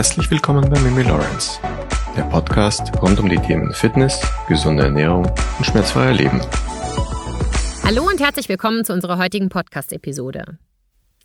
Herzlich 0.00 0.30
willkommen 0.30 0.66
bei 0.70 0.80
Mimi 0.80 1.02
Lawrence, 1.02 1.60
der 2.16 2.22
Podcast 2.22 2.90
rund 3.02 3.20
um 3.20 3.28
die 3.28 3.36
Themen 3.36 3.74
Fitness, 3.74 4.18
gesunde 4.48 4.84
Ernährung 4.84 5.26
und 5.58 5.66
schmerzfreier 5.66 6.14
Leben. 6.14 6.40
Hallo 7.84 8.06
und 8.06 8.18
herzlich 8.18 8.48
willkommen 8.48 8.86
zu 8.86 8.94
unserer 8.94 9.18
heutigen 9.18 9.50
Podcast-Episode. 9.50 10.56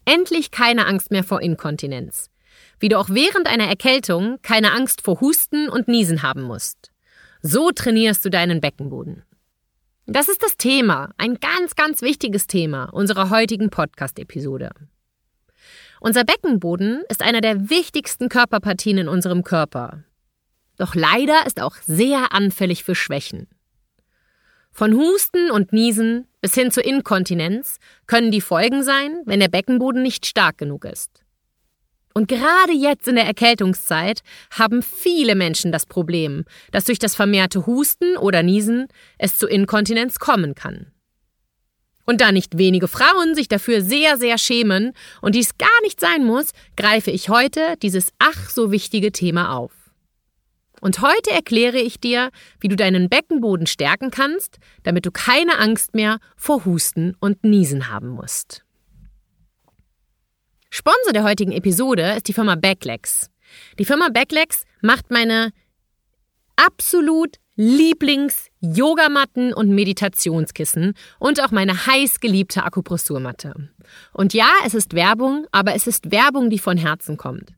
Endlich 0.04 0.52
keine 0.52 0.88
Angst 0.88 1.10
mehr 1.10 1.24
vor 1.24 1.42
Inkontinenz. 1.42 2.30
Wie 2.78 2.90
du 2.90 3.00
auch 3.00 3.08
während 3.10 3.48
einer 3.48 3.64
Erkältung 3.64 4.40
keine 4.42 4.74
Angst 4.74 5.04
vor 5.04 5.22
Husten 5.22 5.70
und 5.70 5.88
Niesen 5.88 6.22
haben 6.22 6.42
musst. 6.42 6.92
So 7.42 7.72
trainierst 7.72 8.26
du 8.26 8.30
deinen 8.30 8.60
Beckenboden. 8.60 9.24
Das 10.06 10.28
ist 10.28 10.44
das 10.44 10.58
Thema, 10.58 11.12
ein 11.18 11.36
ganz, 11.36 11.76
ganz 11.76 12.02
wichtiges 12.02 12.46
Thema 12.46 12.90
unserer 12.92 13.30
heutigen 13.30 13.70
Podcast-Episode. 13.70 14.72
Unser 16.00 16.24
Beckenboden 16.24 17.04
ist 17.10 17.22
einer 17.22 17.42
der 17.42 17.70
wichtigsten 17.70 18.30
Körperpartien 18.30 18.98
in 18.98 19.08
unserem 19.08 19.44
Körper. 19.44 20.04
Doch 20.78 20.96
leider 20.96 21.46
ist 21.46 21.62
auch 21.62 21.76
sehr 21.86 22.34
anfällig 22.34 22.84
für 22.84 22.96
Schwächen. 22.96 23.48
Von 24.72 24.94
Husten 24.94 25.52
und 25.52 25.72
Niesen 25.72 26.28
bis 26.42 26.54
hin 26.54 26.70
zur 26.70 26.84
Inkontinenz 26.84 27.80
können 28.08 28.30
die 28.30 28.42
Folgen 28.42 28.84
sein, 28.84 29.22
wenn 29.26 29.40
der 29.40 29.48
Beckenboden 29.48 30.04
nicht 30.04 30.26
stark 30.26 30.58
genug 30.58 30.84
ist. 30.84 31.24
Und 32.14 32.28
gerade 32.28 32.74
jetzt 32.74 33.08
in 33.08 33.16
der 33.16 33.26
Erkältungszeit 33.26 34.22
haben 34.52 34.82
viele 34.82 35.36
Menschen 35.36 35.72
das 35.72 35.86
Problem, 35.86 36.46
dass 36.72 36.86
durch 36.86 37.00
das 37.00 37.16
vermehrte 37.16 37.66
Husten 37.66 38.18
oder 38.18 38.44
Niesen 38.44 38.88
es 39.18 39.38
zu 39.38 39.48
Inkontinenz 39.48 40.20
kommen 40.20 40.56
kann. 40.56 40.92
Und 42.06 42.22
da 42.22 42.32
nicht 42.32 42.58
wenige 42.58 42.88
Frauen 42.88 43.36
sich 43.36 43.48
dafür 43.48 43.82
sehr, 43.82 44.18
sehr 44.18 44.38
schämen 44.38 44.94
und 45.22 45.36
dies 45.36 45.58
gar 45.58 45.82
nicht 45.82 46.00
sein 46.00 46.24
muss, 46.24 46.52
greife 46.78 47.12
ich 47.12 47.30
heute 47.30 47.76
dieses 47.82 48.10
ach 48.20 48.50
so 48.50 48.72
wichtige 48.72 49.12
Thema 49.12 49.56
auf. 49.56 49.72
Und 50.82 51.02
heute 51.02 51.32
erkläre 51.32 51.80
ich 51.80 52.00
dir, 52.00 52.30
wie 52.60 52.68
du 52.68 52.76
deinen 52.76 53.10
Beckenboden 53.10 53.66
stärken 53.66 54.12
kannst, 54.12 54.58
damit 54.84 55.06
du 55.06 55.12
keine 55.12 55.58
Angst 55.58 55.96
mehr 55.96 56.20
vor 56.36 56.64
Husten 56.66 57.16
und 57.20 57.44
Niesen 57.44 57.90
haben 57.90 58.10
musst. 58.10 58.64
Sponsor 60.70 61.14
der 61.14 61.24
heutigen 61.24 61.54
Episode 61.54 62.16
ist 62.18 62.28
die 62.28 62.34
Firma 62.34 62.56
Backlegs. 62.56 63.32
Die 63.80 63.86
Firma 63.86 64.10
Backlegs 64.10 64.66
macht 64.82 65.10
meine 65.10 65.52
absolut 66.56 67.38
Lieblings-Yogamatten 67.56 69.54
und 69.54 69.70
Meditationskissen 69.70 70.94
und 71.20 71.42
auch 71.42 71.52
meine 71.52 71.86
heißgeliebte 71.88 72.64
Akupressurmatte. 72.64 73.70
Und 74.12 74.34
ja, 74.34 74.50
es 74.66 74.74
ist 74.74 74.94
Werbung, 74.94 75.48
aber 75.52 75.74
es 75.74 75.88
ist 75.88 76.12
Werbung, 76.12 76.50
die 76.50 76.60
von 76.60 76.78
Herzen 76.78 77.16
kommt. 77.16 77.54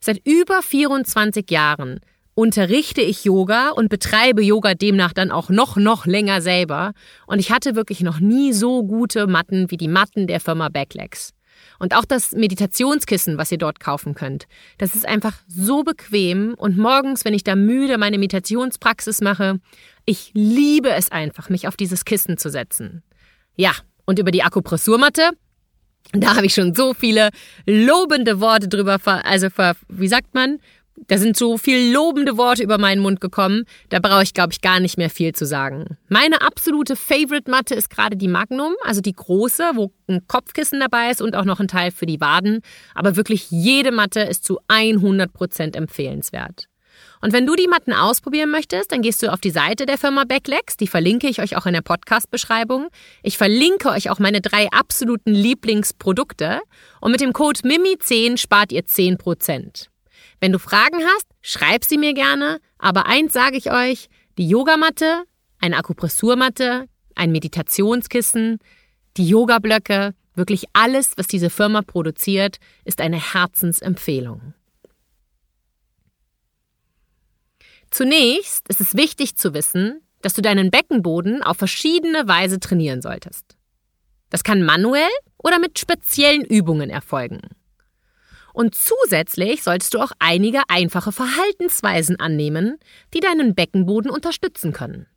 Seit 0.00 0.26
über 0.26 0.62
24 0.62 1.50
Jahren 1.50 2.00
unterrichte 2.34 3.02
ich 3.02 3.24
Yoga 3.24 3.70
und 3.70 3.90
betreibe 3.90 4.42
Yoga 4.42 4.74
demnach 4.74 5.12
dann 5.12 5.30
auch 5.30 5.50
noch, 5.50 5.76
noch 5.76 6.06
länger 6.06 6.40
selber. 6.40 6.92
Und 7.26 7.38
ich 7.38 7.50
hatte 7.50 7.76
wirklich 7.76 8.00
noch 8.00 8.20
nie 8.20 8.54
so 8.54 8.82
gute 8.82 9.26
Matten 9.26 9.70
wie 9.70 9.76
die 9.76 9.88
Matten 9.88 10.26
der 10.26 10.40
Firma 10.40 10.70
Backlegs. 10.70 11.33
Und 11.78 11.94
auch 11.94 12.04
das 12.04 12.32
Meditationskissen, 12.32 13.38
was 13.38 13.50
ihr 13.52 13.58
dort 13.58 13.80
kaufen 13.80 14.14
könnt. 14.14 14.46
Das 14.78 14.94
ist 14.94 15.06
einfach 15.06 15.34
so 15.48 15.82
bequem 15.82 16.54
und 16.54 16.78
morgens, 16.78 17.24
wenn 17.24 17.34
ich 17.34 17.44
da 17.44 17.56
müde 17.56 17.98
meine 17.98 18.18
Meditationspraxis 18.18 19.20
mache, 19.20 19.60
ich 20.06 20.30
liebe 20.34 20.90
es 20.90 21.10
einfach, 21.10 21.48
mich 21.48 21.66
auf 21.66 21.76
dieses 21.76 22.04
Kissen 22.04 22.36
zu 22.36 22.50
setzen. 22.50 23.02
Ja, 23.56 23.72
und 24.04 24.18
über 24.18 24.30
die 24.30 24.42
Akupressurmatte, 24.42 25.30
da 26.12 26.36
habe 26.36 26.46
ich 26.46 26.54
schon 26.54 26.74
so 26.74 26.94
viele 26.94 27.30
lobende 27.66 28.40
Worte 28.40 28.68
drüber, 28.68 28.98
also 29.04 29.48
wie 29.88 30.08
sagt 30.08 30.34
man, 30.34 30.58
da 30.96 31.18
sind 31.18 31.36
so 31.36 31.58
viel 31.58 31.92
lobende 31.92 32.36
Worte 32.36 32.62
über 32.62 32.78
meinen 32.78 33.02
Mund 33.02 33.20
gekommen, 33.20 33.64
da 33.88 33.98
brauche 33.98 34.22
ich, 34.22 34.34
glaube 34.34 34.52
ich, 34.52 34.60
gar 34.60 34.80
nicht 34.80 34.96
mehr 34.96 35.10
viel 35.10 35.34
zu 35.34 35.46
sagen. 35.46 35.96
Meine 36.08 36.42
absolute 36.42 36.96
Favorite-Matte 36.96 37.74
ist 37.74 37.90
gerade 37.90 38.16
die 38.16 38.28
Magnum, 38.28 38.74
also 38.82 39.00
die 39.00 39.14
große, 39.14 39.72
wo 39.74 39.92
ein 40.08 40.26
Kopfkissen 40.26 40.80
dabei 40.80 41.10
ist 41.10 41.20
und 41.20 41.36
auch 41.36 41.44
noch 41.44 41.60
ein 41.60 41.68
Teil 41.68 41.90
für 41.90 42.06
die 42.06 42.20
Waden. 42.20 42.60
Aber 42.94 43.16
wirklich 43.16 43.50
jede 43.50 43.92
Matte 43.92 44.20
ist 44.20 44.44
zu 44.44 44.60
100% 44.68 45.76
empfehlenswert. 45.76 46.68
Und 47.20 47.32
wenn 47.32 47.46
du 47.46 47.56
die 47.56 47.68
Matten 47.68 47.92
ausprobieren 47.92 48.50
möchtest, 48.50 48.92
dann 48.92 49.02
gehst 49.02 49.22
du 49.22 49.32
auf 49.32 49.40
die 49.40 49.50
Seite 49.50 49.86
der 49.86 49.98
Firma 49.98 50.24
Backlegs. 50.24 50.76
Die 50.76 50.86
verlinke 50.86 51.26
ich 51.28 51.40
euch 51.40 51.56
auch 51.56 51.66
in 51.66 51.72
der 51.72 51.80
Podcast-Beschreibung. 51.80 52.88
Ich 53.22 53.38
verlinke 53.38 53.88
euch 53.88 54.10
auch 54.10 54.18
meine 54.18 54.40
drei 54.40 54.68
absoluten 54.70 55.32
Lieblingsprodukte. 55.32 56.60
Und 57.00 57.12
mit 57.12 57.20
dem 57.20 57.32
Code 57.32 57.60
MIMI10 57.60 58.36
spart 58.36 58.72
ihr 58.72 58.84
10%. 58.84 59.88
Wenn 60.40 60.52
du 60.52 60.58
Fragen 60.58 60.98
hast, 61.02 61.26
schreib 61.42 61.84
sie 61.84 61.98
mir 61.98 62.14
gerne, 62.14 62.60
aber 62.78 63.06
eins 63.06 63.32
sage 63.32 63.56
ich 63.56 63.70
euch, 63.70 64.08
die 64.38 64.48
Yogamatte, 64.48 65.24
eine 65.58 65.76
Akupressurmatte, 65.76 66.86
ein 67.14 67.32
Meditationskissen, 67.32 68.58
die 69.16 69.28
Yogablöcke, 69.28 70.14
wirklich 70.34 70.64
alles, 70.72 71.12
was 71.16 71.26
diese 71.26 71.50
Firma 71.50 71.82
produziert, 71.82 72.58
ist 72.84 73.00
eine 73.00 73.34
Herzensempfehlung. 73.34 74.54
Zunächst 77.90 78.68
ist 78.68 78.80
es 78.80 78.96
wichtig 78.96 79.36
zu 79.36 79.54
wissen, 79.54 80.00
dass 80.20 80.34
du 80.34 80.42
deinen 80.42 80.70
Beckenboden 80.70 81.42
auf 81.42 81.58
verschiedene 81.58 82.26
Weise 82.26 82.58
trainieren 82.58 83.02
solltest. 83.02 83.56
Das 84.30 84.42
kann 84.42 84.64
manuell 84.64 85.10
oder 85.38 85.60
mit 85.60 85.78
speziellen 85.78 86.44
Übungen 86.44 86.90
erfolgen. 86.90 87.40
Und 88.54 88.76
zusätzlich 88.76 89.64
solltest 89.64 89.94
du 89.94 89.98
auch 89.98 90.12
einige 90.20 90.62
einfache 90.68 91.10
Verhaltensweisen 91.10 92.20
annehmen, 92.20 92.78
die 93.12 93.18
deinen 93.18 93.56
Beckenboden 93.56 94.12
unterstützen 94.12 94.72
können. 94.72 95.08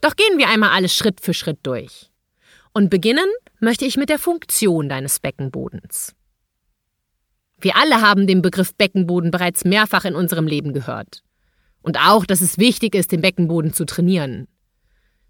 Doch 0.00 0.14
gehen 0.14 0.38
wir 0.38 0.48
einmal 0.48 0.70
alles 0.70 0.94
Schritt 0.94 1.20
für 1.20 1.34
Schritt 1.34 1.58
durch. 1.64 2.12
Und 2.72 2.88
beginnen 2.88 3.26
möchte 3.58 3.84
ich 3.84 3.96
mit 3.96 4.10
der 4.10 4.20
Funktion 4.20 4.88
deines 4.88 5.18
Beckenbodens. 5.18 6.14
Wir 7.58 7.76
alle 7.76 8.00
haben 8.00 8.28
den 8.28 8.42
Begriff 8.42 8.72
Beckenboden 8.76 9.32
bereits 9.32 9.64
mehrfach 9.64 10.04
in 10.04 10.14
unserem 10.14 10.46
Leben 10.46 10.72
gehört. 10.72 11.24
Und 11.82 11.98
auch, 11.98 12.24
dass 12.24 12.40
es 12.40 12.58
wichtig 12.58 12.94
ist, 12.94 13.10
den 13.10 13.22
Beckenboden 13.22 13.72
zu 13.72 13.84
trainieren. 13.86 14.46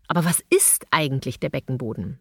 Aber 0.07 0.27
was 0.27 0.43
ist 0.51 0.85
eigentlich 0.91 1.41
der 1.41 1.49
Beckenboden? 1.49 2.21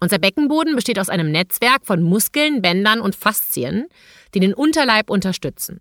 Unser 0.00 0.18
Beckenboden 0.18 0.74
besteht 0.74 0.98
aus 0.98 1.10
einem 1.10 1.30
Netzwerk 1.30 1.84
von 1.84 2.02
Muskeln, 2.02 2.62
Bändern 2.62 3.02
und 3.02 3.14
Faszien, 3.14 3.86
die 4.34 4.40
den 4.40 4.54
Unterleib 4.54 5.10
unterstützen. 5.10 5.80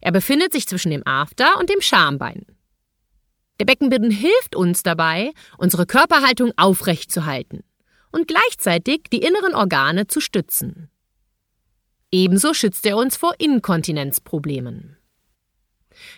Er 0.00 0.10
befindet 0.12 0.52
sich 0.52 0.66
zwischen 0.66 0.90
dem 0.90 1.06
After 1.06 1.58
und 1.58 1.68
dem 1.68 1.82
Schambein. 1.82 2.46
Der 3.58 3.66
Beckenboden 3.66 4.10
hilft 4.10 4.56
uns 4.56 4.82
dabei, 4.82 5.32
unsere 5.58 5.84
Körperhaltung 5.84 6.52
aufrecht 6.56 7.12
zu 7.12 7.26
halten 7.26 7.62
und 8.10 8.26
gleichzeitig 8.26 9.02
die 9.12 9.20
inneren 9.20 9.54
Organe 9.54 10.06
zu 10.06 10.20
stützen. 10.20 10.90
Ebenso 12.10 12.54
schützt 12.54 12.86
er 12.86 12.96
uns 12.96 13.18
vor 13.18 13.34
Inkontinenzproblemen. 13.38 14.96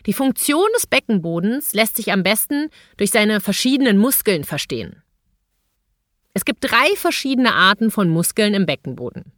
Die 0.07 0.12
Funktion 0.12 0.69
des 0.77 0.87
Beckenbodens 0.87 1.73
lässt 1.73 1.97
sich 1.97 2.12
am 2.12 2.23
besten 2.23 2.71
durch 2.97 3.11
seine 3.11 3.41
verschiedenen 3.41 3.99
Muskeln 3.99 4.45
verstehen. 4.45 5.02
Es 6.34 6.44
gibt 6.44 6.65
drei 6.65 6.97
verschiedene 6.97 7.54
Arten 7.54 7.91
von 7.91 8.09
Muskeln 8.09 8.54
im 8.54 8.66
Beckenboden. 8.66 9.32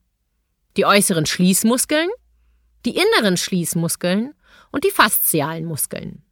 Die 0.76 0.86
äußeren 0.86 1.26
Schließmuskeln, 1.26 2.08
die 2.84 2.96
inneren 2.96 3.36
Schließmuskeln 3.36 4.34
und 4.70 4.84
die 4.84 4.90
faszialen 4.90 5.64
Muskeln. 5.64 6.22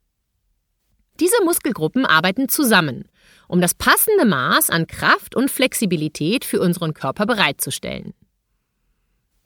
Diese 1.20 1.42
Muskelgruppen 1.44 2.06
arbeiten 2.06 2.48
zusammen, 2.48 3.08
um 3.48 3.60
das 3.60 3.74
passende 3.74 4.24
Maß 4.24 4.70
an 4.70 4.86
Kraft 4.86 5.34
und 5.34 5.50
Flexibilität 5.50 6.44
für 6.44 6.60
unseren 6.60 6.94
Körper 6.94 7.26
bereitzustellen. 7.26 8.15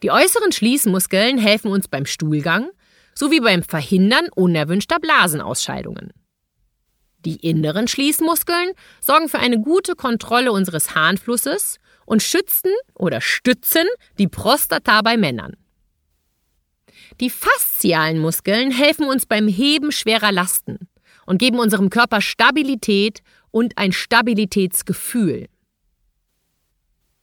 Die 0.02 0.10
äußeren 0.10 0.52
Schließmuskeln 0.52 1.38
helfen 1.38 1.70
uns 1.70 1.88
beim 1.88 2.06
Stuhlgang 2.06 2.70
sowie 3.14 3.40
beim 3.40 3.62
Verhindern 3.62 4.28
unerwünschter 4.34 5.00
Blasenausscheidungen. 5.00 6.12
Die 7.26 7.36
inneren 7.36 7.88
Schließmuskeln 7.88 8.70
sorgen 9.00 9.28
für 9.28 9.40
eine 9.40 9.60
gute 9.60 9.96
Kontrolle 9.96 10.52
unseres 10.52 10.94
Harnflusses 10.94 11.78
und 12.04 12.22
schützen 12.22 12.70
oder 12.94 13.20
stützen 13.20 13.84
die 14.16 14.28
Prostata 14.28 15.02
bei 15.02 15.16
Männern. 15.16 15.56
Die 17.18 17.30
faszialen 17.30 18.20
Muskeln 18.20 18.70
helfen 18.70 19.08
uns 19.08 19.26
beim 19.26 19.48
Heben 19.48 19.90
schwerer 19.90 20.30
Lasten 20.30 20.88
und 21.26 21.38
geben 21.38 21.58
unserem 21.58 21.90
Körper 21.90 22.20
Stabilität 22.20 23.22
und 23.50 23.76
ein 23.76 23.90
Stabilitätsgefühl. 23.90 25.48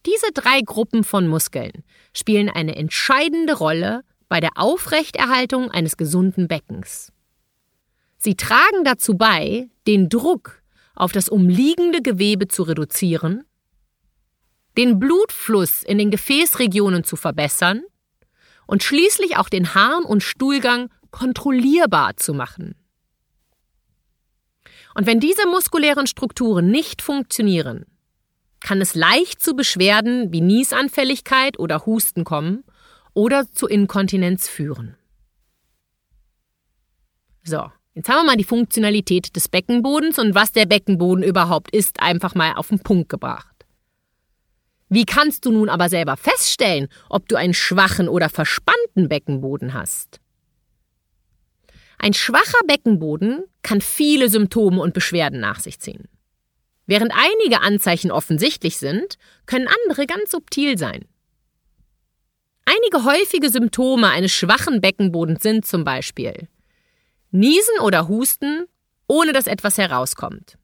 Diese 0.05 0.33
drei 0.33 0.59
Gruppen 0.59 1.05
von 1.05 1.27
Muskeln 1.27 1.85
spielen 2.13 2.49
eine 2.49 2.75
entscheidende 2.75 3.57
Rolle 3.57 4.01
bei 4.27 4.41
der 4.41 4.51
Aufrechterhaltung 4.55 5.71
eines 5.71 5.95
gesunden 5.95 6.49
Beckens. 6.49 7.12
Sie 8.23 8.35
tragen 8.35 8.85
dazu 8.85 9.15
bei, 9.17 9.67
den 9.85 10.07
Druck 10.07 10.61
auf 10.95 11.11
das 11.11 11.27
umliegende 11.27 12.01
Gewebe 12.01 12.47
zu 12.47 12.63
reduzieren, 12.63 13.43
den 14.77 14.97
Blutfluss 14.97 15.83
in 15.83 15.97
den 15.97 16.09
Gefäßregionen 16.09 17.03
zu 17.03 17.17
verbessern 17.17 17.83
und 18.65 18.81
schließlich 18.81 19.35
auch 19.35 19.49
den 19.49 19.75
Harn- 19.75 20.05
und 20.05 20.23
Stuhlgang 20.23 20.89
kontrollierbar 21.11 22.15
zu 22.15 22.33
machen. 22.33 22.75
Und 24.95 25.05
wenn 25.05 25.19
diese 25.19 25.45
muskulären 25.45 26.07
Strukturen 26.07 26.71
nicht 26.71 27.01
funktionieren, 27.01 27.85
kann 28.61 28.79
es 28.79 28.95
leicht 28.95 29.41
zu 29.41 29.53
Beschwerden 29.53 30.31
wie 30.31 30.39
Niesanfälligkeit 30.39 31.59
oder 31.59 31.85
Husten 31.85 32.23
kommen 32.23 32.63
oder 33.13 33.51
zu 33.51 33.67
Inkontinenz 33.67 34.47
führen. 34.47 34.95
So, 37.43 37.69
jetzt 37.95 38.09
haben 38.09 38.25
wir 38.25 38.31
mal 38.31 38.37
die 38.37 38.43
Funktionalität 38.43 39.35
des 39.35 39.47
Beckenbodens 39.47 40.19
und 40.19 40.35
was 40.35 40.51
der 40.51 40.65
Beckenboden 40.65 41.23
überhaupt 41.23 41.75
ist, 41.75 41.99
einfach 41.99 42.35
mal 42.35 42.53
auf 42.53 42.69
den 42.69 42.79
Punkt 42.79 43.09
gebracht. 43.09 43.47
Wie 44.89 45.05
kannst 45.05 45.45
du 45.45 45.51
nun 45.51 45.69
aber 45.69 45.89
selber 45.89 46.17
feststellen, 46.17 46.87
ob 47.09 47.27
du 47.27 47.35
einen 47.35 47.53
schwachen 47.53 48.07
oder 48.07 48.29
verspannten 48.29 49.09
Beckenboden 49.09 49.73
hast? 49.73 50.19
Ein 51.97 52.13
schwacher 52.13 52.59
Beckenboden 52.67 53.43
kann 53.61 53.81
viele 53.81 54.29
Symptome 54.29 54.81
und 54.81 54.93
Beschwerden 54.93 55.39
nach 55.39 55.59
sich 55.59 55.79
ziehen. 55.79 56.09
Während 56.85 57.13
einige 57.15 57.61
Anzeichen 57.61 58.11
offensichtlich 58.11 58.77
sind, 58.77 59.17
können 59.45 59.67
andere 59.67 60.05
ganz 60.05 60.31
subtil 60.31 60.77
sein. 60.77 61.05
Einige 62.65 63.05
häufige 63.05 63.49
Symptome 63.49 64.09
eines 64.09 64.31
schwachen 64.31 64.81
Beckenbodens 64.81 65.41
sind 65.41 65.65
zum 65.65 65.83
Beispiel 65.83 66.49
Niesen 67.35 67.79
oder 67.81 68.07
Husten, 68.07 68.67
ohne 69.07 69.33
dass 69.33 69.47
etwas 69.47 69.79
herauskommt. 69.79 70.59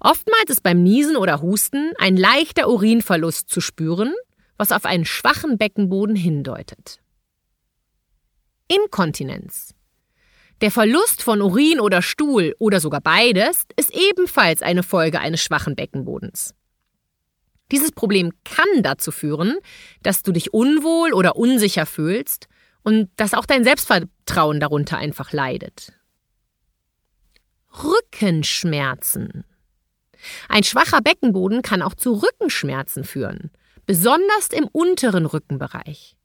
Oftmals 0.00 0.50
ist 0.50 0.64
beim 0.64 0.82
Niesen 0.82 1.16
oder 1.16 1.40
Husten 1.40 1.92
ein 1.98 2.16
leichter 2.16 2.68
Urinverlust 2.68 3.48
zu 3.48 3.60
spüren, 3.60 4.12
was 4.56 4.72
auf 4.72 4.84
einen 4.84 5.04
schwachen 5.04 5.56
Beckenboden 5.56 6.16
hindeutet. 6.16 7.00
Inkontinenz. 8.66 9.72
Der 10.62 10.72
Verlust 10.72 11.22
von 11.22 11.40
Urin 11.40 11.78
oder 11.78 12.02
Stuhl 12.02 12.56
oder 12.58 12.80
sogar 12.80 13.00
beides 13.00 13.66
ist 13.76 13.94
ebenfalls 13.94 14.62
eine 14.62 14.82
Folge 14.82 15.20
eines 15.20 15.44
schwachen 15.44 15.76
Beckenbodens. 15.76 16.54
Dieses 17.70 17.92
Problem 17.92 18.32
kann 18.44 18.82
dazu 18.82 19.12
führen, 19.12 19.58
dass 20.02 20.24
du 20.24 20.32
dich 20.32 20.52
unwohl 20.52 21.12
oder 21.12 21.36
unsicher 21.36 21.86
fühlst 21.86 22.48
und 22.86 23.10
dass 23.16 23.34
auch 23.34 23.46
dein 23.46 23.64
Selbstvertrauen 23.64 24.60
darunter 24.60 24.96
einfach 24.96 25.32
leidet. 25.32 25.92
Rückenschmerzen. 27.82 29.44
Ein 30.48 30.62
schwacher 30.62 31.00
Beckenboden 31.00 31.62
kann 31.62 31.82
auch 31.82 31.94
zu 31.94 32.12
Rückenschmerzen 32.12 33.02
führen, 33.02 33.50
besonders 33.86 34.50
im 34.52 34.68
unteren 34.68 35.26
Rückenbereich. 35.26 36.16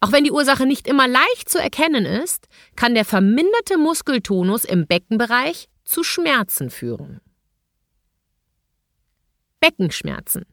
Auch 0.00 0.10
wenn 0.10 0.24
die 0.24 0.32
Ursache 0.32 0.64
nicht 0.64 0.88
immer 0.88 1.06
leicht 1.06 1.50
zu 1.50 1.58
erkennen 1.58 2.06
ist, 2.06 2.48
kann 2.74 2.94
der 2.94 3.04
verminderte 3.04 3.76
Muskeltonus 3.76 4.64
im 4.64 4.86
Beckenbereich 4.86 5.68
zu 5.84 6.02
Schmerzen 6.02 6.70
führen. 6.70 7.20
Beckenschmerzen. 9.60 10.46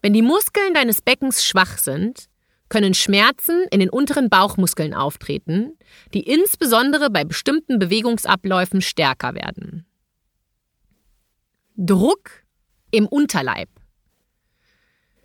Wenn 0.00 0.12
die 0.12 0.22
Muskeln 0.22 0.74
deines 0.74 1.02
Beckens 1.02 1.44
schwach 1.44 1.76
sind, 1.76 2.28
können 2.68 2.94
Schmerzen 2.94 3.66
in 3.70 3.80
den 3.80 3.90
unteren 3.90 4.28
Bauchmuskeln 4.28 4.94
auftreten, 4.94 5.76
die 6.14 6.22
insbesondere 6.22 7.10
bei 7.10 7.24
bestimmten 7.24 7.78
Bewegungsabläufen 7.78 8.82
stärker 8.82 9.34
werden. 9.34 9.86
Druck 11.76 12.30
im 12.90 13.06
Unterleib. 13.06 13.68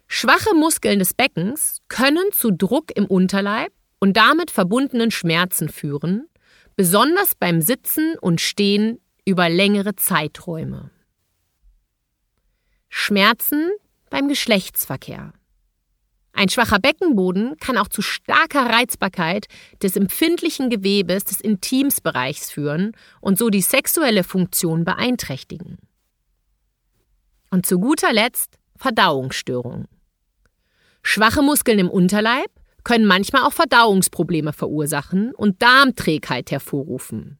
Schwache 0.07 0.53
Muskeln 0.53 0.99
des 0.99 1.13
Beckens 1.13 1.81
können 1.87 2.25
zu 2.31 2.51
Druck 2.51 2.95
im 2.95 3.05
Unterleib 3.05 3.73
und 3.99 4.15
damit 4.15 4.51
verbundenen 4.51 5.11
Schmerzen 5.11 5.69
führen, 5.69 6.27
besonders 6.75 7.35
beim 7.35 7.61
Sitzen 7.61 8.15
und 8.19 8.41
Stehen 8.41 8.99
über 9.25 9.49
längere 9.49 9.95
Zeiträume. 9.95 10.91
Schmerzen 12.89 13.71
beim 14.09 14.27
Geschlechtsverkehr. 14.27 15.33
Ein 16.33 16.49
schwacher 16.49 16.79
Beckenboden 16.79 17.57
kann 17.57 17.77
auch 17.77 17.87
zu 17.87 18.01
starker 18.01 18.65
Reizbarkeit 18.65 19.45
des 19.83 19.95
empfindlichen 19.95 20.71
Gewebes 20.71 21.23
des 21.25 21.39
Intimsbereichs 21.39 22.49
führen 22.49 22.93
und 23.21 23.37
so 23.37 23.49
die 23.49 23.61
sexuelle 23.61 24.23
Funktion 24.23 24.83
beeinträchtigen. 24.83 25.77
Und 27.51 27.67
zu 27.67 27.79
guter 27.79 28.11
Letzt 28.11 28.57
Verdauungsstörungen. 28.77 29.87
Schwache 31.03 31.43
Muskeln 31.43 31.77
im 31.77 31.89
Unterleib 31.89 32.49
können 32.83 33.05
manchmal 33.05 33.43
auch 33.43 33.53
Verdauungsprobleme 33.53 34.53
verursachen 34.53 35.35
und 35.35 35.61
Darmträgheit 35.61 36.49
hervorrufen. 36.49 37.37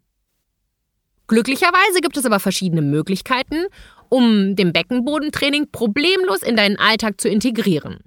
Glücklicherweise 1.28 2.00
gibt 2.02 2.18
es 2.18 2.26
aber 2.26 2.40
verschiedene 2.40 2.84
Möglichkeiten, 2.84 3.66
um 4.10 4.56
dem 4.56 4.72
Beckenbodentraining 4.72 5.72
problemlos 5.72 6.44
in 6.44 6.56
deinen 6.56 6.78
Alltag 6.78 7.20
zu 7.20 7.28
integrieren. 7.28 8.02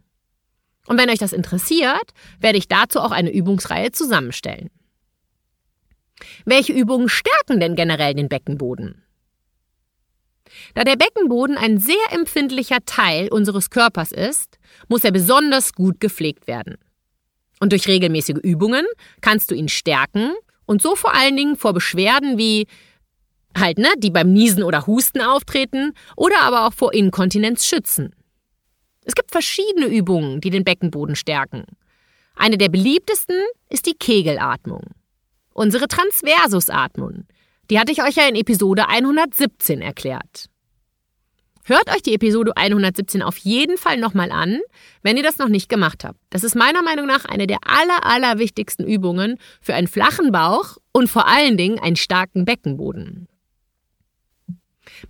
Und 0.87 0.99
wenn 0.99 1.11
euch 1.11 1.19
das 1.19 1.33
interessiert, 1.33 2.13
werde 2.41 2.59
ich 2.59 2.69
dazu 2.69 3.01
auch 3.01 3.11
eine 3.11 3.33
Übungsreihe 3.33 3.93
zusammenstellen. 3.93 4.71
Welche 6.45 6.73
Übungen 6.73 7.09
stärken 7.09 7.61
denn 7.61 7.77
generell 7.77 8.15
den 8.15 8.29
Beckenboden? 8.29 9.03
Da 10.75 10.85
der 10.85 10.97
Beckenboden 10.97 11.59
ein 11.59 11.79
sehr 11.79 11.97
empfindlicher 12.13 12.79
Teil 12.87 13.29
unseres 13.29 13.71
Körpers 13.71 14.13
ist, 14.13 14.59
muss 14.89 15.05
er 15.05 15.11
besonders 15.11 15.73
gut 15.73 16.01
gepflegt 16.01 16.47
werden. 16.47 16.77
Und 17.61 17.73
durch 17.73 17.89
regelmäßige 17.89 18.39
Übungen 18.43 18.85
kannst 19.21 19.51
du 19.51 19.55
ihn 19.55 19.69
stärken 19.69 20.33
und 20.67 20.83
so 20.83 20.95
vor 20.95 21.15
allen 21.15 21.37
Dingen 21.37 21.57
vor 21.57 21.73
Beschwerden 21.73 22.39
wie 22.39 22.67
halt, 23.57 23.79
ne, 23.79 23.89
die 23.99 24.11
beim 24.11 24.33
Niesen 24.33 24.63
oder 24.63 24.87
Husten 24.87 25.23
auftreten 25.23 25.93
oder 26.17 26.41
aber 26.43 26.67
auch 26.67 26.75
vor 26.75 26.93
Inkontinenz 26.93 27.67
schützen. 27.67 28.15
Es 29.07 29.15
gibt 29.15 29.31
verschiedene 29.31 29.87
Übungen, 29.87 30.41
die 30.41 30.51
den 30.51 30.65
Beckenboden 30.65 31.15
stärken. 31.15 31.65
Eine 32.35 32.59
der 32.59 32.69
beliebtesten 32.69 33.37
ist 33.71 33.87
die 33.87 33.95
Kegelatmung. 33.95 34.83
Unsere 35.55 35.87
Transversusatmung, 35.87 37.25
die 37.71 37.79
hatte 37.79 37.93
ich 37.93 38.03
euch 38.03 38.17
ja 38.17 38.29
in 38.29 38.35
Episode 38.35 38.89
117 38.89 39.81
erklärt. 39.81 40.51
Hört 41.63 41.89
euch 41.95 42.03
die 42.03 42.15
Episode 42.15 42.57
117 42.57 43.23
auf 43.23 43.37
jeden 43.39 43.79
Fall 43.79 43.97
nochmal 43.97 44.33
an, 44.33 44.59
wenn 45.03 45.17
ihr 45.17 45.23
das 45.23 45.39
noch 45.39 45.49
nicht 45.49 45.69
gemacht 45.69 46.03
habt. 46.05 46.19
Das 46.31 46.43
ist 46.43 46.57
meiner 46.57 46.83
Meinung 46.83 47.07
nach 47.07 47.25
eine 47.25 47.47
der 47.47 47.59
aller, 47.65 48.05
aller 48.05 48.39
wichtigsten 48.39 48.85
Übungen 48.85 49.39
für 49.61 49.75
einen 49.75 49.89
flachen 49.89 50.33
Bauch 50.33 50.79
und 50.93 51.09
vor 51.09 51.29
allen 51.29 51.57
Dingen 51.57 51.79
einen 51.79 51.97
starken 51.97 52.45
Beckenboden. 52.45 53.29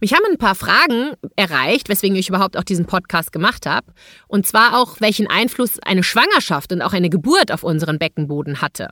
Mich 0.00 0.12
haben 0.12 0.25
ein 0.30 0.38
paar 0.38 0.54
Fragen 0.54 1.12
erreicht, 1.37 1.88
weswegen 1.88 2.16
ich 2.16 2.28
überhaupt 2.28 2.56
auch 2.56 2.64
diesen 2.64 2.87
Podcast 2.87 3.33
gemacht 3.33 3.66
habe. 3.66 3.92
Und 4.28 4.47
zwar 4.47 4.78
auch, 4.78 5.00
welchen 5.00 5.26
Einfluss 5.26 5.78
eine 5.80 6.02
Schwangerschaft 6.02 6.73
und 6.73 6.83
auch 6.83 6.92
eine 6.92 7.11
Geburt 7.11 7.52
auf 7.52 7.62
unseren 7.62 7.99
Beckenboden 7.99 8.61
hatte. 8.61 8.88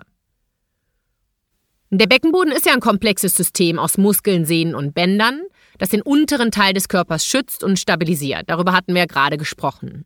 Der 1.90 2.06
Beckenboden 2.06 2.52
ist 2.52 2.66
ja 2.66 2.72
ein 2.72 2.80
komplexes 2.80 3.36
System 3.36 3.78
aus 3.78 3.98
Muskeln, 3.98 4.44
Sehnen 4.44 4.74
und 4.74 4.94
Bändern, 4.94 5.42
das 5.78 5.90
den 5.90 6.02
unteren 6.02 6.50
Teil 6.50 6.72
des 6.72 6.88
Körpers 6.88 7.24
schützt 7.24 7.62
und 7.62 7.78
stabilisiert. 7.78 8.44
Darüber 8.46 8.72
hatten 8.72 8.94
wir 8.94 9.02
ja 9.02 9.06
gerade 9.06 9.36
gesprochen. 9.36 10.04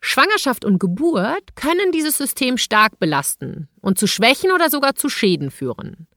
Schwangerschaft 0.00 0.64
und 0.64 0.80
Geburt 0.80 1.54
können 1.54 1.92
dieses 1.92 2.18
System 2.18 2.58
stark 2.58 2.98
belasten 2.98 3.68
und 3.80 3.98
zu 3.98 4.08
Schwächen 4.08 4.50
oder 4.50 4.68
sogar 4.68 4.96
zu 4.96 5.08
Schäden 5.08 5.52
führen. 5.52 6.08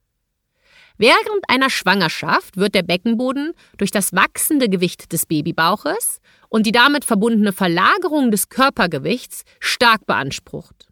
Während 0.98 1.50
einer 1.50 1.70
Schwangerschaft 1.70 2.56
wird 2.58 2.74
der 2.74 2.84
Beckenboden 2.84 3.54
durch 3.78 3.92
das 3.92 4.14
wachsende 4.14 4.70
Gewicht 4.70 5.12
des 5.12 5.26
Babybauches 5.26 6.22
und 6.48 6.66
die 6.66 6.72
damit 6.72 7.04
verbundene 7.04 7.52
Verlagerung 7.52 8.32
des 8.32 8.48
Körpergewichts 8.50 9.44
stark 9.60 10.06
beansprucht. 10.06 10.88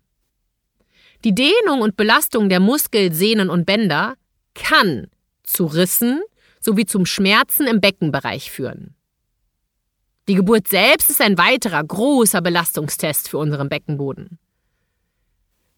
Die 1.23 1.33
Dehnung 1.33 1.81
und 1.81 1.95
Belastung 1.95 2.49
der 2.49 2.59
Muskel, 2.59 3.13
Sehnen 3.13 3.49
und 3.49 3.65
Bänder 3.65 4.15
kann 4.55 5.07
zu 5.43 5.65
Rissen 5.65 6.21
sowie 6.59 6.85
zum 6.85 7.05
Schmerzen 7.05 7.65
im 7.65 7.79
Beckenbereich 7.79 8.51
führen. 8.51 8.95
Die 10.27 10.35
Geburt 10.35 10.67
selbst 10.67 11.09
ist 11.09 11.21
ein 11.21 11.37
weiterer 11.37 11.83
großer 11.83 12.41
Belastungstest 12.41 13.29
für 13.29 13.37
unseren 13.37 13.69
Beckenboden. 13.69 14.39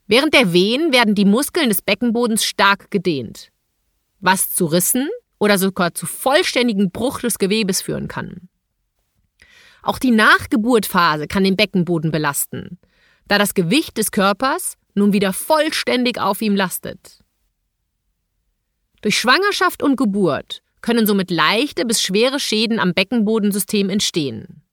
Während 0.07 0.35
der 0.35 0.53
Wehen 0.53 0.93
werden 0.93 1.15
die 1.15 1.25
Muskeln 1.25 1.69
des 1.69 1.81
Beckenbodens 1.81 2.45
stark 2.45 2.91
gedehnt, 2.91 3.51
was 4.25 4.53
zu 4.53 4.65
Rissen 4.65 5.09
oder 5.39 5.57
sogar 5.57 5.93
zu 5.93 6.05
vollständigen 6.05 6.91
Bruch 6.91 7.19
des 7.19 7.37
Gewebes 7.37 7.81
führen 7.81 8.07
kann. 8.07 8.49
Auch 9.83 9.99
die 9.99 10.11
Nachgeburtphase 10.11 11.27
kann 11.27 11.43
den 11.43 11.55
Beckenboden 11.55 12.11
belasten, 12.11 12.79
da 13.27 13.37
das 13.37 13.53
Gewicht 13.53 13.97
des 13.97 14.11
Körpers 14.11 14.77
nun 14.95 15.13
wieder 15.13 15.31
vollständig 15.31 16.19
auf 16.19 16.41
ihm 16.41 16.55
lastet. 16.55 17.19
Durch 19.01 19.19
Schwangerschaft 19.19 19.83
und 19.83 19.97
Geburt 19.97 20.63
können 20.81 21.05
somit 21.05 21.29
leichte 21.29 21.85
bis 21.85 22.01
schwere 22.01 22.39
Schäden 22.39 22.79
am 22.79 22.93
Beckenbodensystem 22.93 23.89
entstehen. 23.89 24.63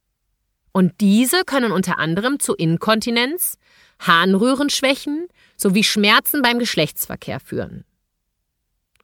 Und 0.72 1.00
diese 1.00 1.44
können 1.44 1.72
unter 1.72 1.98
anderem 1.98 2.40
zu 2.40 2.54
Inkontinenz, 2.54 3.58
Harnröhrenschwächen 3.98 5.28
sowie 5.56 5.84
Schmerzen 5.84 6.40
beim 6.40 6.58
Geschlechtsverkehr 6.58 7.40
führen. 7.40 7.84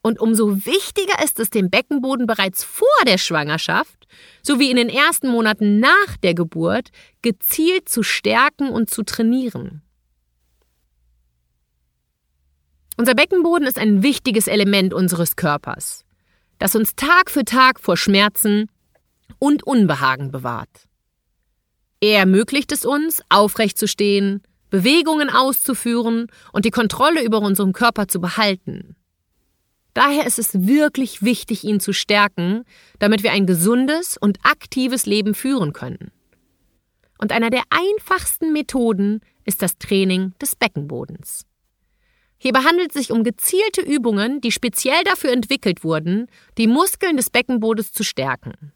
Und 0.09 0.21
umso 0.21 0.65
wichtiger 0.65 1.23
ist 1.23 1.39
es, 1.39 1.51
den 1.51 1.69
Beckenboden 1.69 2.27
bereits 2.27 2.65
vor 2.65 2.89
der 3.07 3.19
Schwangerschaft 3.19 4.07
sowie 4.43 4.71
in 4.71 4.77
den 4.77 4.89
ersten 4.89 5.29
Monaten 5.29 5.81
nach 5.81 6.17
der 6.23 6.33
Geburt 6.33 6.89
gezielt 7.21 7.91
zu 7.91 8.03
stärken 8.03 8.71
und 8.71 8.89
zu 8.89 9.03
trainieren. 9.03 9.83
Unser 12.97 13.15
Beckenboden 13.15 13.69
ist 13.69 13.79
ein 13.79 14.03
wichtiges 14.03 14.47
Element 14.47 14.95
unseres 14.95 15.37
Körpers, 15.37 16.07
das 16.59 16.75
uns 16.75 16.97
Tag 16.97 17.31
für 17.31 17.45
Tag 17.45 17.79
vor 17.79 17.99
Schmerzen 17.99 18.71
und 19.39 19.63
Unbehagen 19.63 20.31
bewahrt. 20.31 20.89
Er 22.01 22.21
ermöglicht 22.21 22.73
es 22.73 22.87
uns, 22.87 23.21
aufrecht 23.29 23.77
zu 23.77 23.87
stehen, 23.87 24.43
Bewegungen 24.71 25.29
auszuführen 25.29 26.29
und 26.55 26.65
die 26.65 26.71
Kontrolle 26.71 27.23
über 27.23 27.43
unseren 27.43 27.75
Körper 27.75 28.09
zu 28.09 28.23
behalten. 28.23 28.97
Daher 29.99 30.29
ist 30.29 30.39
es 30.39 30.69
wirklich 30.69 31.25
wichtig, 31.25 31.65
ihn 31.65 31.81
zu 31.81 31.93
stärken, 31.93 32.63
damit 33.01 33.25
wir 33.25 33.33
ein 33.33 33.47
gesundes 33.47 34.17
und 34.17 34.39
aktives 34.45 35.07
Leben 35.07 35.35
führen 35.35 35.73
können. 35.73 36.13
Und 37.19 37.33
einer 37.33 37.51
der 37.51 37.65
einfachsten 37.69 38.53
Methoden 38.53 39.23
ist 39.45 39.61
das 39.61 39.77
Training 39.77 40.35
des 40.41 40.55
Beckenbodens. 40.55 41.47
Hierbei 42.39 42.61
handelt 42.61 42.95
es 42.95 42.95
sich 42.95 43.11
um 43.11 43.25
gezielte 43.25 43.81
Übungen, 43.81 44.41
die 44.41 44.53
speziell 44.53 45.03
dafür 45.03 45.33
entwickelt 45.33 45.83
wurden, 45.83 46.29
die 46.59 46.69
Muskeln 46.69 47.17
des 47.17 47.31
Beckenbodens 47.31 47.91
zu 47.91 48.05
stärken. 48.05 48.73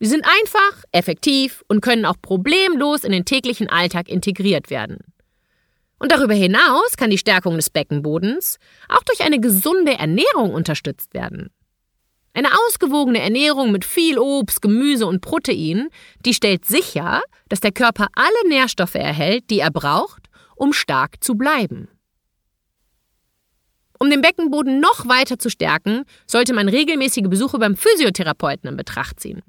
Sie 0.00 0.08
sind 0.08 0.24
einfach, 0.24 0.84
effektiv 0.90 1.64
und 1.68 1.82
können 1.82 2.06
auch 2.06 2.16
problemlos 2.22 3.04
in 3.04 3.12
den 3.12 3.26
täglichen 3.26 3.68
Alltag 3.68 4.08
integriert 4.08 4.70
werden. 4.70 5.00
Und 5.98 6.12
darüber 6.12 6.34
hinaus 6.34 6.96
kann 6.96 7.10
die 7.10 7.18
Stärkung 7.18 7.56
des 7.56 7.70
Beckenbodens 7.70 8.58
auch 8.88 9.02
durch 9.02 9.22
eine 9.22 9.40
gesunde 9.40 9.94
Ernährung 9.98 10.52
unterstützt 10.52 11.14
werden. 11.14 11.50
Eine 12.34 12.50
ausgewogene 12.66 13.20
Ernährung 13.20 13.72
mit 13.72 13.86
viel 13.86 14.18
Obst, 14.18 14.60
Gemüse 14.60 15.06
und 15.06 15.22
Protein, 15.22 15.88
die 16.26 16.34
stellt 16.34 16.66
sicher, 16.66 17.22
dass 17.48 17.60
der 17.60 17.72
Körper 17.72 18.08
alle 18.12 18.48
Nährstoffe 18.48 18.94
erhält, 18.94 19.48
die 19.48 19.60
er 19.60 19.70
braucht, 19.70 20.28
um 20.54 20.74
stark 20.74 21.24
zu 21.24 21.34
bleiben. 21.34 21.88
Um 23.98 24.10
den 24.10 24.20
Beckenboden 24.20 24.80
noch 24.80 25.08
weiter 25.08 25.38
zu 25.38 25.48
stärken, 25.48 26.04
sollte 26.26 26.52
man 26.52 26.68
regelmäßige 26.68 27.28
Besuche 27.28 27.58
beim 27.58 27.74
Physiotherapeuten 27.74 28.68
in 28.68 28.76
Betracht 28.76 29.18
ziehen. 29.20 29.42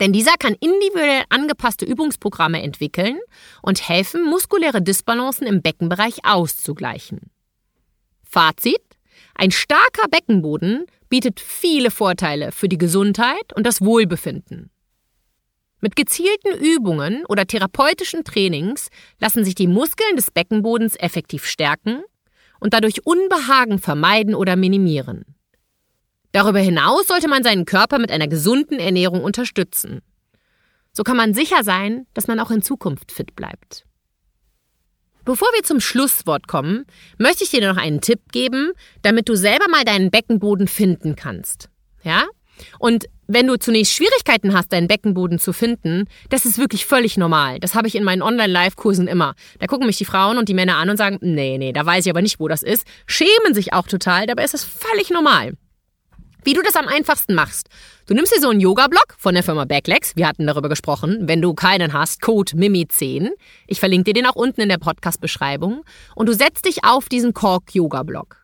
Denn 0.00 0.12
dieser 0.12 0.36
kann 0.38 0.54
individuell 0.60 1.24
angepasste 1.28 1.84
Übungsprogramme 1.84 2.62
entwickeln 2.62 3.18
und 3.62 3.88
helfen, 3.88 4.24
muskuläre 4.24 4.82
Disbalancen 4.82 5.46
im 5.46 5.62
Beckenbereich 5.62 6.24
auszugleichen. 6.24 7.30
Fazit: 8.22 8.82
Ein 9.34 9.50
starker 9.50 10.08
Beckenboden 10.08 10.86
bietet 11.08 11.40
viele 11.40 11.90
Vorteile 11.90 12.52
für 12.52 12.68
die 12.68 12.78
Gesundheit 12.78 13.52
und 13.54 13.66
das 13.66 13.80
Wohlbefinden. 13.80 14.70
Mit 15.80 15.94
gezielten 15.96 16.58
Übungen 16.58 17.24
oder 17.26 17.46
therapeutischen 17.46 18.24
Trainings 18.24 18.88
lassen 19.20 19.44
sich 19.44 19.54
die 19.54 19.68
Muskeln 19.68 20.16
des 20.16 20.30
Beckenbodens 20.30 20.96
effektiv 20.96 21.46
stärken 21.46 22.02
und 22.60 22.74
dadurch 22.74 23.06
Unbehagen 23.06 23.78
vermeiden 23.78 24.34
oder 24.34 24.56
minimieren. 24.56 25.37
Darüber 26.32 26.58
hinaus 26.58 27.06
sollte 27.06 27.28
man 27.28 27.42
seinen 27.42 27.64
Körper 27.64 27.98
mit 27.98 28.12
einer 28.12 28.28
gesunden 28.28 28.78
Ernährung 28.78 29.22
unterstützen. 29.22 30.02
So 30.92 31.02
kann 31.02 31.16
man 31.16 31.34
sicher 31.34 31.64
sein, 31.64 32.06
dass 32.14 32.26
man 32.26 32.40
auch 32.40 32.50
in 32.50 32.62
Zukunft 32.62 33.12
fit 33.12 33.36
bleibt. 33.36 33.84
Bevor 35.24 35.48
wir 35.54 35.62
zum 35.62 35.80
Schlusswort 35.80 36.48
kommen, 36.48 36.86
möchte 37.18 37.44
ich 37.44 37.50
dir 37.50 37.60
noch 37.60 37.76
einen 37.76 38.00
Tipp 38.00 38.20
geben, 38.32 38.72
damit 39.02 39.28
du 39.28 39.36
selber 39.36 39.68
mal 39.68 39.84
deinen 39.84 40.10
Beckenboden 40.10 40.68
finden 40.68 41.16
kannst. 41.16 41.68
Ja? 42.02 42.24
Und 42.78 43.06
wenn 43.26 43.46
du 43.46 43.58
zunächst 43.58 43.92
Schwierigkeiten 43.92 44.54
hast, 44.54 44.72
deinen 44.72 44.88
Beckenboden 44.88 45.38
zu 45.38 45.52
finden, 45.52 46.06
das 46.30 46.46
ist 46.46 46.58
wirklich 46.58 46.86
völlig 46.86 47.18
normal. 47.18 47.60
Das 47.60 47.74
habe 47.74 47.86
ich 47.86 47.94
in 47.94 48.04
meinen 48.04 48.22
Online-Live-Kursen 48.22 49.06
immer. 49.06 49.34
Da 49.58 49.66
gucken 49.66 49.86
mich 49.86 49.98
die 49.98 50.06
Frauen 50.06 50.38
und 50.38 50.48
die 50.48 50.54
Männer 50.54 50.76
an 50.76 50.88
und 50.88 50.96
sagen, 50.96 51.18
nee, 51.20 51.58
nee, 51.58 51.72
da 51.72 51.84
weiß 51.84 52.06
ich 52.06 52.10
aber 52.10 52.22
nicht, 52.22 52.40
wo 52.40 52.48
das 52.48 52.62
ist. 52.62 52.86
Schämen 53.06 53.52
sich 53.52 53.74
auch 53.74 53.86
total, 53.86 54.26
dabei 54.26 54.44
ist 54.44 54.54
das 54.54 54.64
völlig 54.64 55.10
normal. 55.10 55.52
Wie 56.44 56.54
du 56.54 56.62
das 56.62 56.76
am 56.76 56.88
einfachsten 56.88 57.34
machst. 57.34 57.68
Du 58.06 58.14
nimmst 58.14 58.34
dir 58.34 58.40
so 58.40 58.48
einen 58.48 58.60
Yoga-Block 58.60 59.16
von 59.18 59.34
der 59.34 59.42
Firma 59.42 59.64
Backlegs. 59.64 60.16
Wir 60.16 60.26
hatten 60.26 60.46
darüber 60.46 60.68
gesprochen. 60.68 61.28
Wenn 61.28 61.42
du 61.42 61.52
keinen 61.52 61.92
hast, 61.92 62.22
Code 62.22 62.52
MIMI10. 62.52 63.30
Ich 63.66 63.80
verlinke 63.80 64.12
dir 64.12 64.14
den 64.14 64.26
auch 64.26 64.36
unten 64.36 64.60
in 64.60 64.68
der 64.68 64.78
Podcast-Beschreibung. 64.78 65.84
Und 66.14 66.28
du 66.28 66.32
setzt 66.32 66.64
dich 66.64 66.84
auf 66.84 67.08
diesen 67.08 67.34
Kork-Yoga-Block. 67.34 68.36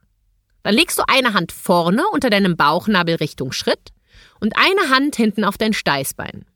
Dann 0.64 0.74
legst 0.74 0.98
du 0.98 1.02
eine 1.06 1.34
Hand 1.34 1.52
vorne 1.52 2.02
unter 2.12 2.30
deinem 2.30 2.56
Bauchnabel 2.56 3.16
Richtung 3.16 3.52
Schritt 3.52 3.90
und 4.40 4.54
eine 4.56 4.90
Hand 4.90 5.16
hinten 5.16 5.44
auf 5.44 5.56
dein 5.56 5.72
Steißbein. 5.72 6.46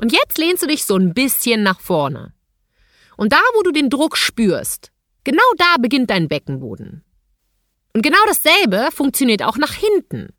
Und 0.00 0.12
jetzt 0.12 0.38
lehnst 0.38 0.62
du 0.62 0.66
dich 0.66 0.84
so 0.84 0.96
ein 0.96 1.12
bisschen 1.12 1.62
nach 1.62 1.80
vorne. 1.80 2.32
Und 3.16 3.32
da, 3.32 3.40
wo 3.54 3.62
du 3.62 3.72
den 3.72 3.90
Druck 3.90 4.16
spürst, 4.16 4.90
genau 5.22 5.42
da 5.58 5.76
beginnt 5.80 6.10
dein 6.10 6.28
Beckenboden. 6.28 7.04
Und 7.94 8.02
genau 8.02 8.18
dasselbe 8.26 8.88
funktioniert 8.90 9.42
auch 9.42 9.58
nach 9.58 9.74
hinten. 9.74 10.30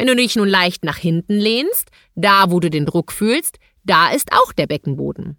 Wenn 0.00 0.06
du 0.06 0.16
dich 0.16 0.34
nun 0.34 0.48
leicht 0.48 0.82
nach 0.82 0.96
hinten 0.96 1.34
lehnst, 1.34 1.90
da, 2.14 2.50
wo 2.50 2.58
du 2.58 2.70
den 2.70 2.86
Druck 2.86 3.12
fühlst, 3.12 3.58
da 3.84 4.10
ist 4.10 4.32
auch 4.32 4.50
der 4.54 4.66
Beckenboden. 4.66 5.36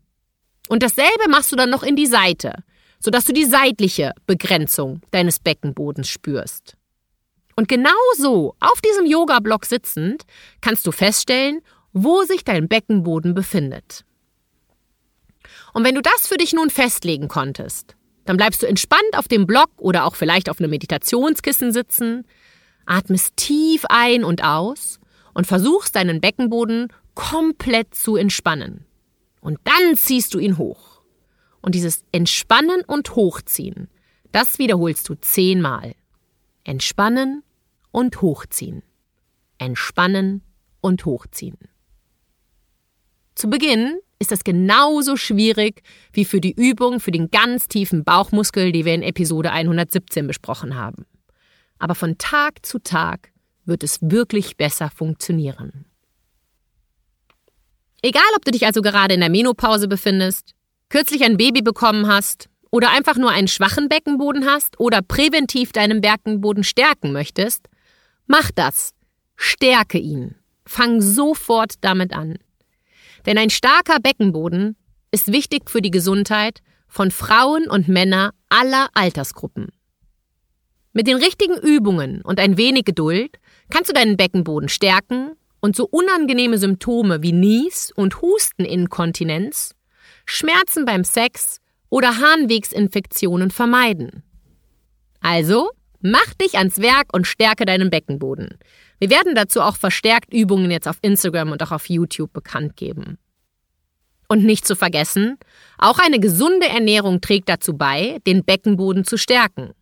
Und 0.70 0.84
dasselbe 0.84 1.28
machst 1.30 1.52
du 1.52 1.56
dann 1.56 1.72
noch 1.72 1.82
in 1.82 1.96
die 1.96 2.06
Seite, 2.06 2.64
sodass 3.00 3.26
du 3.26 3.34
die 3.34 3.46
seitliche 3.46 4.14
Begrenzung 4.28 5.02
deines 5.10 5.40
Beckenbodens 5.40 6.10
spürst. 6.10 6.78
Und 7.56 7.70
genau 7.70 7.90
so, 8.18 8.54
auf 8.60 8.80
diesem 8.82 9.08
Yoga-Block 9.08 9.66
sitzend, 9.66 10.26
kannst 10.62 10.86
du 10.86 10.92
feststellen, 10.92 11.62
wo 11.92 12.22
sich 12.22 12.44
dein 12.44 12.68
Beckenboden 12.68 13.34
befindet. 13.34 14.06
Und 15.74 15.84
wenn 15.86 15.96
du 15.96 16.04
das 16.04 16.28
für 16.28 16.38
dich 16.38 16.54
nun 16.54 16.70
festlegen 16.70 17.30
konntest, 17.30 17.96
dann 18.26 18.38
bleibst 18.38 18.62
du 18.62 18.68
entspannt 18.68 19.18
auf 19.18 19.28
dem 19.28 19.48
Block 19.48 19.72
oder 19.78 20.06
auch 20.06 20.14
vielleicht 20.16 20.52
auf 20.52 20.60
einem 20.60 20.70
Meditationskissen 20.70 21.72
sitzen, 21.72 22.28
atmest 22.92 23.38
tief 23.38 23.86
ein 23.88 24.24
und 24.24 24.44
aus 24.44 25.00
und 25.34 25.48
versuchst 25.48 25.96
deinen 25.96 26.20
Beckenboden 26.20 26.90
komplett 27.16 27.96
zu 27.96 28.18
entspannen. 28.18 28.86
Und 29.40 29.60
dann 29.64 29.96
ziehst 29.96 30.34
du 30.34 30.40
ihn 30.40 30.58
hoch. 30.58 31.02
Und 31.62 31.74
dieses 31.74 32.04
Entspannen 32.12 32.82
und 32.86 33.16
Hochziehen, 33.16 33.88
das 34.32 34.60
wiederholst 34.60 35.08
du 35.08 35.16
zehnmal. 35.16 35.96
Entspannen 36.64 37.44
und 37.92 38.22
hochziehen. 38.22 38.84
Entspannen 39.58 40.44
und 40.82 41.06
hochziehen. 41.06 41.58
Zu 43.36 43.50
Beginn 43.50 44.00
ist 44.20 44.32
das 44.32 44.44
genauso 44.44 45.16
schwierig 45.16 45.82
wie 46.14 46.26
für 46.26 46.42
die 46.42 46.54
Übung 46.54 47.00
für 47.00 47.12
den 47.12 47.32
ganz 47.32 47.68
tiefen 47.68 48.04
Bauchmuskel, 48.04 48.72
die 48.72 48.86
wir 48.86 48.94
in 48.94 49.04
Episode 49.04 49.52
117 49.52 50.28
besprochen 50.28 50.76
haben. 50.76 51.06
Aber 51.82 51.96
von 51.96 52.20
Tag 52.20 52.64
zu 52.64 52.78
Tag 52.78 53.32
wird 53.66 53.82
es 53.82 53.98
wirklich 54.02 54.56
besser 54.56 54.92
funktionieren. 54.92 55.86
Egal, 58.04 58.22
ob 58.36 58.46
du 58.46 58.52
dich 58.52 58.68
also 58.68 58.84
gerade 58.84 59.16
in 59.16 59.20
der 59.20 59.32
Menopause 59.32 59.88
befindest, 59.88 60.54
kürzlich 60.90 61.24
ein 61.24 61.38
Baby 61.38 61.64
bekommen 61.64 62.06
hast 62.06 62.50
oder 62.70 62.92
einfach 62.92 63.16
nur 63.16 63.32
einen 63.32 63.48
schwachen 63.48 63.90
Beckenboden 63.90 64.46
hast 64.46 64.80
oder 64.80 65.02
präventiv 65.02 65.72
deinen 65.72 66.02
Beckenboden 66.02 66.64
stärken 66.64 67.14
möchtest, 67.14 67.68
mach 68.28 68.52
das. 68.52 68.94
Stärke 69.36 69.98
ihn. 69.98 70.36
Fang 70.68 71.02
sofort 71.02 71.74
damit 71.82 72.14
an. 72.14 72.38
Denn 73.26 73.40
ein 73.40 73.50
starker 73.50 74.00
Beckenboden 74.00 74.76
ist 75.10 75.32
wichtig 75.32 75.68
für 75.72 75.82
die 75.82 75.90
Gesundheit 75.90 76.60
von 76.88 77.10
Frauen 77.10 77.68
und 77.68 77.88
Männern 77.88 78.34
aller 78.50 78.90
Altersgruppen. 78.94 79.70
Mit 80.94 81.08
den 81.08 81.18
richtigen 81.18 81.58
Übungen 81.58 82.22
und 82.22 82.40
ein 82.40 82.58
wenig 82.58 82.84
Geduld 82.84 83.38
kannst 83.70 83.90
du 83.90 83.94
deinen 83.94 84.18
Beckenboden 84.18 84.68
stärken 84.68 85.32
und 85.62 85.76
so 85.76 85.88
unangenehme 85.90 86.58
Symptome 86.58 87.22
wie 87.22 87.32
Nies- 87.32 87.94
und 87.96 88.22
Husteninkontinenz, 88.22 89.74
Schmerzen 90.26 90.84
beim 90.84 91.06
Sex 91.06 91.60
oder 91.90 92.18
Harnwegsinfektionen 92.18 93.52
vermeiden. 93.52 94.24
Also, 95.22 95.70
mach 96.02 96.34
dich 96.34 96.58
ans 96.58 96.82
Werk 96.82 97.14
und 97.14 97.26
stärke 97.26 97.66
deinen 97.66 97.90
Beckenboden. 97.90 98.58
Wir 99.00 99.10
werden 99.10 99.34
dazu 99.34 99.62
auch 99.62 99.78
verstärkt 99.78 100.34
Übungen 100.34 100.72
jetzt 100.72 100.88
auf 100.88 100.98
Instagram 101.02 101.52
und 101.52 101.64
auch 101.64 101.72
auf 101.72 101.90
YouTube 101.90 102.34
bekannt 102.34 102.76
geben. 102.76 103.18
Und 104.28 104.44
nicht 104.44 104.66
zu 104.66 104.76
vergessen, 104.76 105.38
auch 105.78 106.00
eine 106.00 106.20
gesunde 106.20 106.68
Ernährung 106.68 107.22
trägt 107.22 107.50
dazu 107.50 107.78
bei, 107.78 108.20
den 108.26 108.44
Beckenboden 108.44 109.06
zu 109.06 109.18
stärken. 109.18 109.74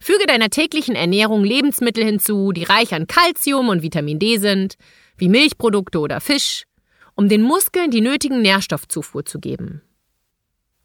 Füge 0.00 0.26
deiner 0.26 0.50
täglichen 0.50 0.94
Ernährung 0.94 1.44
Lebensmittel 1.44 2.04
hinzu, 2.04 2.52
die 2.52 2.64
reich 2.64 2.94
an 2.94 3.06
Kalzium 3.06 3.68
und 3.68 3.82
Vitamin 3.82 4.18
D 4.18 4.38
sind, 4.38 4.76
wie 5.16 5.28
Milchprodukte 5.28 5.98
oder 5.98 6.20
Fisch, 6.20 6.64
um 7.14 7.28
den 7.28 7.42
Muskeln 7.42 7.90
die 7.90 8.00
nötigen 8.00 8.40
Nährstoffzufuhr 8.40 9.24
zu 9.24 9.40
geben. 9.40 9.82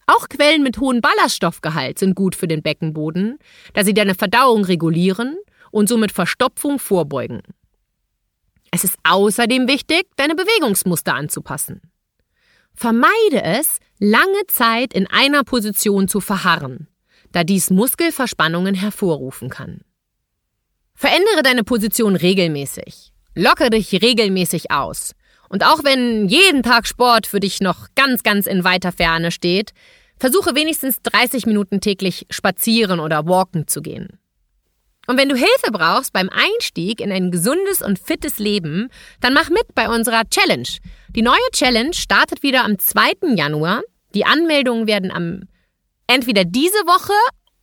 Auch 0.07 0.27
Quellen 0.27 0.63
mit 0.63 0.79
hohem 0.79 0.99
Ballaststoffgehalt 0.99 1.99
sind 1.99 2.15
gut 2.15 2.35
für 2.35 2.47
den 2.47 2.61
Beckenboden, 2.61 3.37
da 3.73 3.83
sie 3.83 3.93
deine 3.93 4.15
Verdauung 4.15 4.65
regulieren 4.65 5.37
und 5.71 5.87
somit 5.87 6.11
Verstopfung 6.11 6.79
vorbeugen. 6.79 7.41
Es 8.71 8.83
ist 8.83 8.97
außerdem 9.03 9.67
wichtig, 9.67 10.07
deine 10.15 10.35
Bewegungsmuster 10.35 11.13
anzupassen. 11.13 11.81
Vermeide 12.73 13.43
es, 13.43 13.77
lange 13.99 14.47
Zeit 14.47 14.93
in 14.93 15.05
einer 15.07 15.43
Position 15.43 16.07
zu 16.07 16.19
verharren, 16.19 16.87
da 17.33 17.43
dies 17.43 17.69
Muskelverspannungen 17.69 18.75
hervorrufen 18.75 19.49
kann. 19.49 19.81
Verändere 20.95 21.43
deine 21.43 21.65
Position 21.65 22.15
regelmäßig. 22.15 23.11
Locke 23.35 23.69
dich 23.69 23.91
regelmäßig 23.91 24.71
aus. 24.71 25.13
Und 25.49 25.65
auch 25.65 25.83
wenn 25.83 26.29
jeden 26.29 26.63
Tag 26.63 26.87
Sport 26.87 27.27
für 27.27 27.39
dich 27.39 27.59
noch 27.59 27.87
ganz, 27.95 28.23
ganz 28.23 28.47
in 28.47 28.63
weiter 28.63 28.91
Ferne 28.91 29.31
steht, 29.31 29.73
versuche 30.17 30.55
wenigstens 30.55 31.01
30 31.01 31.45
Minuten 31.45 31.81
täglich 31.81 32.25
spazieren 32.29 32.99
oder 32.99 33.27
walken 33.27 33.67
zu 33.67 33.81
gehen. 33.81 34.19
Und 35.05 35.17
wenn 35.17 35.27
du 35.27 35.35
Hilfe 35.35 35.71
brauchst 35.71 36.13
beim 36.13 36.29
Einstieg 36.29 37.01
in 37.01 37.11
ein 37.11 37.29
gesundes 37.29 37.81
und 37.81 37.99
fittes 37.99 38.39
Leben, 38.39 38.89
dann 39.19 39.33
mach 39.33 39.49
mit 39.49 39.75
bei 39.75 39.89
unserer 39.89 40.23
Challenge. 40.29 40.69
Die 41.09 41.21
neue 41.21 41.49
Challenge 41.51 41.93
startet 41.93 42.41
wieder 42.41 42.63
am 42.63 42.79
2. 42.79 43.35
Januar. 43.35 43.81
Die 44.13 44.25
Anmeldungen 44.25 44.87
werden 44.87 45.11
am 45.11 45.41
entweder 46.07 46.45
diese 46.45 46.77
Woche 46.85 47.13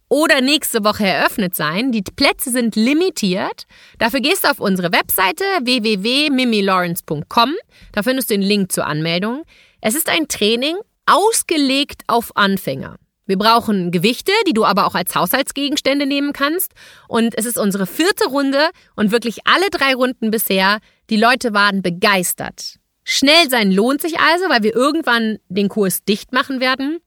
oder 0.08 0.40
nächste 0.40 0.84
Woche 0.84 1.06
eröffnet 1.06 1.54
sein. 1.54 1.92
Die 1.92 2.02
Plätze 2.02 2.50
sind 2.50 2.74
limitiert. 2.76 3.64
Dafür 3.98 4.20
gehst 4.20 4.44
du 4.44 4.48
auf 4.50 4.58
unsere 4.58 4.92
Webseite 4.92 5.44
www.mimilawrence.com. 5.62 7.54
Da 7.92 8.02
findest 8.02 8.30
du 8.30 8.34
den 8.34 8.42
Link 8.42 8.72
zur 8.72 8.86
Anmeldung. 8.86 9.44
Es 9.80 9.94
ist 9.94 10.08
ein 10.08 10.28
Training 10.28 10.76
ausgelegt 11.06 12.02
auf 12.08 12.36
Anfänger. 12.36 12.96
Wir 13.26 13.38
brauchen 13.38 13.92
Gewichte, 13.92 14.32
die 14.48 14.52
du 14.52 14.64
aber 14.64 14.86
auch 14.88 14.96
als 14.96 15.14
Haushaltsgegenstände 15.14 16.04
nehmen 16.04 16.32
kannst. 16.32 16.72
Und 17.06 17.38
es 17.38 17.46
ist 17.46 17.58
unsere 17.58 17.86
vierte 17.86 18.26
Runde 18.26 18.70
und 18.96 19.12
wirklich 19.12 19.46
alle 19.46 19.70
drei 19.70 19.94
Runden 19.94 20.32
bisher. 20.32 20.80
Die 21.10 21.16
Leute 21.16 21.54
waren 21.54 21.82
begeistert. 21.82 22.80
Schnell 23.04 23.48
sein 23.48 23.70
lohnt 23.70 24.02
sich 24.02 24.18
also, 24.18 24.48
weil 24.48 24.64
wir 24.64 24.74
irgendwann 24.74 25.38
den 25.48 25.68
Kurs 25.68 26.02
dicht 26.02 26.32
machen 26.32 26.58
werden. 26.60 26.98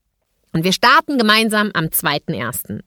Und 0.54 0.64
wir 0.64 0.72
starten 0.72 1.18
gemeinsam 1.18 1.72
am 1.74 1.86
2.1. 1.86 2.82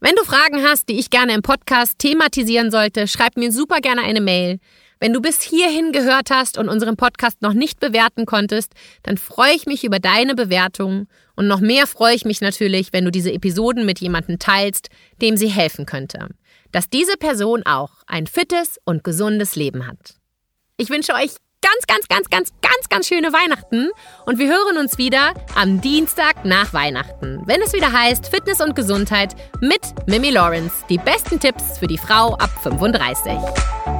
Wenn 0.00 0.14
du 0.14 0.24
Fragen 0.24 0.62
hast, 0.62 0.88
die 0.88 0.98
ich 0.98 1.10
gerne 1.10 1.34
im 1.34 1.42
Podcast 1.42 1.98
thematisieren 1.98 2.70
sollte, 2.70 3.06
schreib 3.06 3.36
mir 3.36 3.52
super 3.52 3.80
gerne 3.80 4.02
eine 4.02 4.20
Mail. 4.20 4.58
Wenn 4.98 5.12
du 5.12 5.20
bis 5.20 5.42
hierhin 5.42 5.92
gehört 5.92 6.30
hast 6.30 6.56
und 6.56 6.68
unseren 6.70 6.96
Podcast 6.96 7.42
noch 7.42 7.52
nicht 7.52 7.80
bewerten 7.80 8.24
konntest, 8.24 8.72
dann 9.02 9.18
freue 9.18 9.54
ich 9.54 9.66
mich 9.66 9.84
über 9.84 9.98
deine 9.98 10.34
Bewertung 10.34 11.06
und 11.34 11.48
noch 11.48 11.60
mehr 11.60 11.86
freue 11.86 12.14
ich 12.14 12.24
mich 12.24 12.40
natürlich, 12.40 12.94
wenn 12.94 13.04
du 13.04 13.10
diese 13.10 13.32
Episoden 13.32 13.84
mit 13.84 14.00
jemandem 14.00 14.38
teilst, 14.38 14.88
dem 15.20 15.36
sie 15.36 15.48
helfen 15.48 15.84
könnte. 15.84 16.28
Dass 16.72 16.88
diese 16.88 17.16
Person 17.18 17.62
auch 17.66 17.90
ein 18.06 18.26
fittes 18.26 18.78
und 18.84 19.04
gesundes 19.04 19.54
Leben 19.54 19.86
hat. 19.86 20.16
Ich 20.78 20.88
wünsche 20.88 21.14
euch 21.14 21.36
ganz, 21.62 21.86
ganz, 21.86 22.08
ganz, 22.08 22.28
ganz, 22.30 22.52
ganz, 22.62 22.88
ganz 22.88 23.08
schöne 23.08 23.32
Weihnachten 23.32 23.90
und 24.24 24.38
wir 24.38 24.48
hören 24.48 24.78
uns 24.78 24.98
wieder 24.98 25.34
am 25.54 25.80
Dienstag 25.80 26.44
nach 26.44 26.72
Weihnachten, 26.72 27.42
wenn 27.46 27.62
es 27.62 27.72
wieder 27.72 27.92
heißt 27.92 28.28
Fitness 28.28 28.60
und 28.60 28.76
Gesundheit 28.76 29.34
mit 29.60 29.80
Mimi 30.06 30.30
Lawrence. 30.30 30.84
Die 30.88 30.98
besten 30.98 31.40
Tipps 31.40 31.78
für 31.78 31.86
die 31.86 31.98
Frau 31.98 32.34
ab 32.34 32.50
35. 32.62 33.95